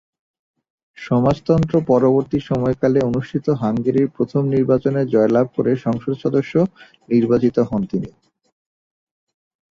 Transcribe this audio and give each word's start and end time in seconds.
সমাজতন্ত্র 0.97 1.75
পরবর্তী 1.91 2.39
সময়কালে 2.49 2.99
অনুষ্ঠিত 3.09 3.45
হাঙ্গেরির 3.61 4.07
প্রথম 4.15 4.41
নির্বাচনে 4.53 5.01
জয়লাভ 5.13 5.45
করে 5.55 5.71
সংসদ 5.85 6.13
সদস্য 6.23 6.53
নির্বাচিত 7.09 7.57
হন 7.69 7.81
তিনি। 7.91 8.09